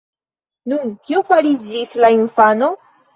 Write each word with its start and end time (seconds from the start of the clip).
Nun, 0.71 0.87
kio 1.09 1.21
fariĝis 1.27 1.93
la 2.05 2.11
infano? 2.17 2.71